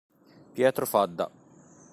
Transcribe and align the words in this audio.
Pietro 0.55 0.87
Fadda 0.87 1.29